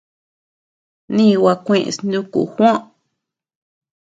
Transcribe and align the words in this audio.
Nigua 1.15 1.53
kueʼes 1.65 1.97
nuku 2.09 2.41
Juó. 2.55 2.71